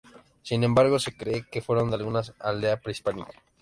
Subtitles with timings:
[0.41, 3.33] Sin embargo, se cree que fueron de alguna aldea prehispánica.